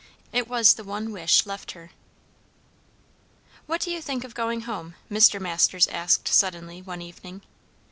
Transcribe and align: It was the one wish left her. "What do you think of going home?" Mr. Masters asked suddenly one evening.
It 0.33 0.47
was 0.47 0.73
the 0.73 0.83
one 0.83 1.11
wish 1.11 1.45
left 1.45 1.73
her. 1.73 1.91
"What 3.67 3.81
do 3.81 3.91
you 3.91 4.01
think 4.01 4.23
of 4.23 4.33
going 4.33 4.61
home?" 4.61 4.95
Mr. 5.11 5.39
Masters 5.39 5.85
asked 5.89 6.27
suddenly 6.27 6.81
one 6.81 7.03
evening. 7.03 7.43